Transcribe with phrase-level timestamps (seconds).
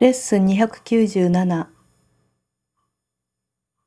[0.00, 1.66] レッスン297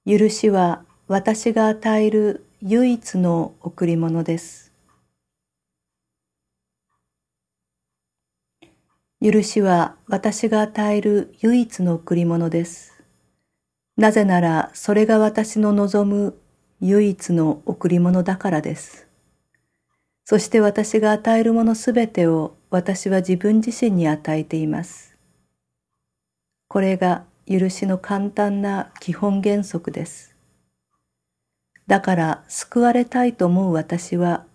[0.07, 4.71] 許しは私が与える唯一の贈り物です。
[9.21, 13.03] 許しは私が与える唯一の贈り物です。
[13.97, 16.39] なぜならそれが私の望む
[16.79, 19.07] 唯一の贈り物だからです。
[20.23, 25.06] そして私が与えるものすべてを私は自分自身に与えています。
[26.67, 30.35] これが許しの簡単な基本原則です。
[31.87, 34.45] だから救われたいと思う私は、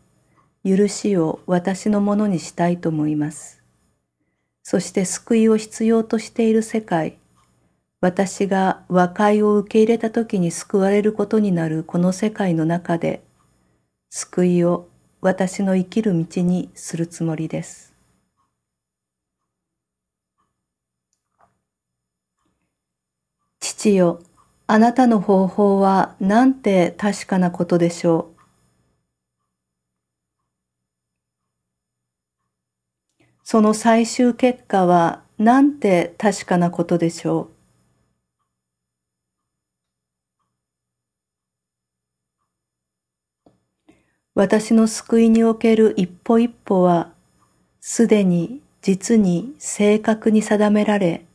[0.64, 3.62] 許しを私のものにしたいと思います。
[4.62, 7.16] そして救いを必要としている世界、
[8.02, 13.22] 私が和解を受け入れた時に救われることになるこの世界の中で、
[14.10, 14.88] 救いを
[15.22, 17.91] 私の生きる道にするつもりです。
[23.82, 24.20] 父よ、
[24.68, 28.30] あなたの方法はなんて確かなことでしょ
[33.20, 33.26] う？
[33.42, 37.50] その最終結果はなんて確かなことでしょ
[43.46, 43.50] う？
[44.36, 47.12] 私の救いにおける一歩一歩は、
[47.80, 51.26] すでに実に正確に定められ、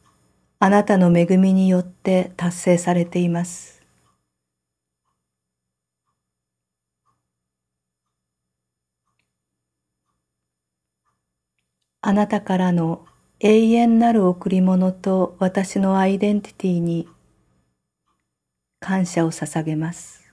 [0.60, 3.84] あなたの恵みによって達成されています。
[12.02, 13.06] あなたからの
[13.40, 17.08] 永遠なる贈り物と私のアイデンティティに
[18.80, 20.27] 感謝を捧げます。